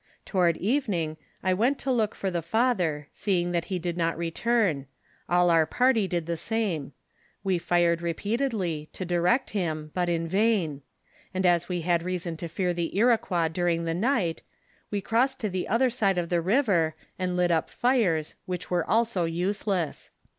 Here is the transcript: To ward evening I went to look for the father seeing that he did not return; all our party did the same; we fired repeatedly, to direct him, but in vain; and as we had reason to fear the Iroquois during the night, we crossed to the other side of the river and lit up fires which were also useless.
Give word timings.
To 0.25 0.37
ward 0.37 0.57
evening 0.57 1.17
I 1.43 1.53
went 1.53 1.77
to 1.81 1.91
look 1.91 2.15
for 2.15 2.31
the 2.31 2.41
father 2.41 3.07
seeing 3.11 3.51
that 3.51 3.65
he 3.65 3.77
did 3.77 3.97
not 3.97 4.17
return; 4.17 4.87
all 5.29 5.51
our 5.51 5.67
party 5.67 6.07
did 6.07 6.25
the 6.25 6.35
same; 6.37 6.93
we 7.43 7.59
fired 7.59 8.01
repeatedly, 8.01 8.89
to 8.93 9.05
direct 9.05 9.51
him, 9.51 9.91
but 9.93 10.09
in 10.09 10.27
vain; 10.27 10.81
and 11.35 11.45
as 11.45 11.69
we 11.69 11.81
had 11.81 12.01
reason 12.01 12.35
to 12.37 12.47
fear 12.47 12.73
the 12.73 12.97
Iroquois 12.97 13.49
during 13.49 13.85
the 13.85 13.93
night, 13.93 14.41
we 14.89 15.01
crossed 15.01 15.39
to 15.41 15.49
the 15.51 15.67
other 15.67 15.91
side 15.91 16.17
of 16.17 16.29
the 16.29 16.41
river 16.41 16.95
and 17.19 17.37
lit 17.37 17.51
up 17.51 17.69
fires 17.69 18.33
which 18.47 18.71
were 18.71 18.83
also 18.89 19.25
useless. 19.25 20.09